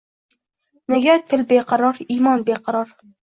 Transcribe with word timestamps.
Nega 0.93 1.17
til 1.33 1.45
beqaror, 1.53 2.01
imon 2.17 2.47
beqaror?! 2.51 2.97